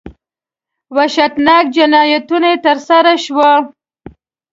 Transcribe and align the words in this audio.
وحشتناک 0.95 1.65
جنایتونه 1.75 2.49
ترسره 2.65 3.13
شوي. 3.23 3.51